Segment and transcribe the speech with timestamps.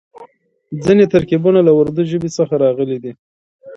[0.83, 3.11] ځينې ترکيبونه له اردو ژبې څخه راغلي دي.